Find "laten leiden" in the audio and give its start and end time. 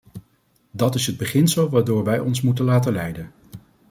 2.65-3.31